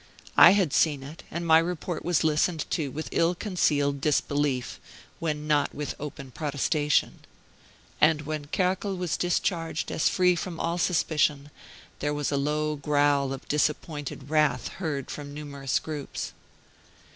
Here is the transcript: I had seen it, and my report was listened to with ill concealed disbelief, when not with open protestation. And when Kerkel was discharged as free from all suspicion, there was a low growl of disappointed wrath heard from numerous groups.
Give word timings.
I 0.39 0.53
had 0.57 0.73
seen 0.73 1.03
it, 1.03 1.21
and 1.29 1.45
my 1.45 1.59
report 1.59 2.03
was 2.03 2.23
listened 2.23 2.65
to 2.71 2.89
with 2.89 3.07
ill 3.11 3.35
concealed 3.35 4.01
disbelief, 4.01 4.79
when 5.19 5.45
not 5.45 5.75
with 5.75 5.93
open 5.99 6.31
protestation. 6.31 7.19
And 8.01 8.23
when 8.23 8.45
Kerkel 8.47 8.97
was 8.97 9.15
discharged 9.15 9.91
as 9.91 10.09
free 10.09 10.35
from 10.35 10.59
all 10.59 10.79
suspicion, 10.79 11.51
there 11.99 12.15
was 12.15 12.31
a 12.31 12.35
low 12.37 12.77
growl 12.77 13.31
of 13.31 13.47
disappointed 13.47 14.31
wrath 14.31 14.69
heard 14.69 15.11
from 15.11 15.35
numerous 15.35 15.77
groups. 15.77 16.33